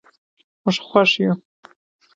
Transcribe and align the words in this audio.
موږ 0.63 0.77
خوښ 0.87 1.11
یو. 1.23 1.33